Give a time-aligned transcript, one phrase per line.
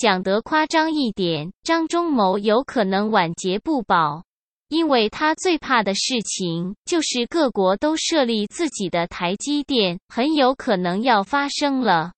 [0.00, 4.22] 讲得夸张一点张忠谋有可能晚节不保。
[4.70, 12.12] 因为他最怕的事情就是各国都设立自己的台积电很有可能要发生了。